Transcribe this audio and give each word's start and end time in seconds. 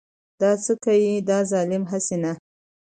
دا 0.39 0.51
څه 0.63 0.73
که 0.83 0.93
يې 1.03 1.13
دا 1.29 1.39
ظالم 1.51 1.83
هسې 1.91 2.17
نه. 2.23 2.31